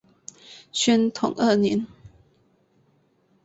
[0.71, 1.85] 宣统二年。